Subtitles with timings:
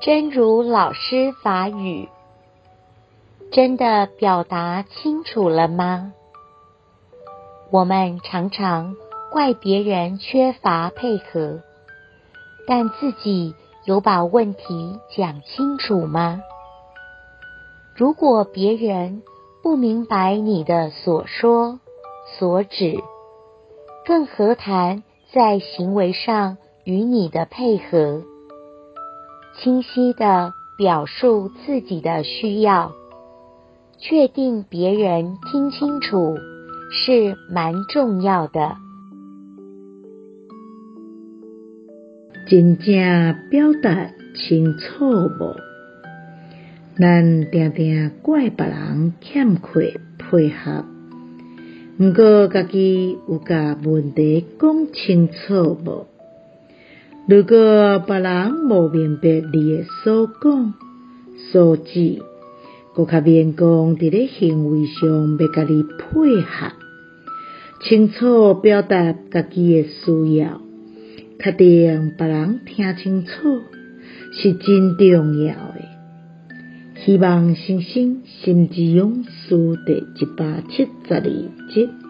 [0.00, 2.08] 真如老师法语，
[3.50, 6.12] 真的表达清楚了吗？
[7.72, 8.94] 我们常常
[9.32, 11.62] 怪别人缺乏配合，
[12.68, 13.56] 但自己
[13.86, 16.42] 有把问题讲清楚吗？
[17.96, 19.24] 如果别人
[19.64, 21.80] 不明白你的所说
[22.38, 23.02] 所指，
[24.06, 25.02] 更何谈
[25.32, 28.22] 在行为上与你的配合？
[29.60, 32.92] 清晰地表述自己的需要，
[33.98, 36.36] 确定别人听清楚，
[36.92, 38.76] 是蛮重要的。
[42.46, 42.94] 真正
[43.50, 45.56] 表达清楚无？
[46.96, 50.84] 咱定定怪别人欠缺配合，
[51.98, 56.06] 毋过家己有甲问题讲清楚无？
[57.30, 60.72] 如果别人无明白你的所讲
[61.52, 62.22] 所指，
[62.94, 66.72] 阁较免讲伫咧行为上要甲你配合，
[67.82, 70.62] 清楚表达家己的需要，
[71.38, 73.60] 确定别人听清楚，
[74.32, 77.04] 是真重要的。
[77.04, 82.07] 希望新生心之勇士第一百七十二集。